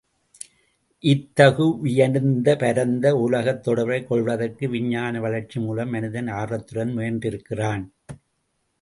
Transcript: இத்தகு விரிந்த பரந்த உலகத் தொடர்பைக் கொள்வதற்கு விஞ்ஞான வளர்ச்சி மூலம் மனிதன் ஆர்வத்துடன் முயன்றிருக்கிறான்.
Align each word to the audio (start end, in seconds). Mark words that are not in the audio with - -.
இத்தகு 1.03 1.79
விரிந்த 1.81 2.55
பரந்த 2.55 3.13
உலகத் 3.15 3.63
தொடர்பைக் 3.63 4.07
கொள்வதற்கு 4.07 4.69
விஞ்ஞான 4.69 5.19
வளர்ச்சி 5.19 5.59
மூலம் 5.59 5.89
மனிதன் 5.89 6.27
ஆர்வத்துடன் 6.27 6.97
முயன்றிருக்கிறான். 6.97 7.85